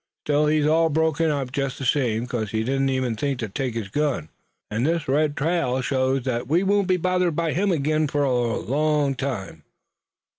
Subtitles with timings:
[0.25, 3.75] Still he's all broke up, jest the same, 'cause he didn't even think to take
[3.75, 4.29] his gun,
[4.71, 8.57] an' this red trail shows that we won't be bothered by him ag'in fur a
[8.57, 9.61] long time."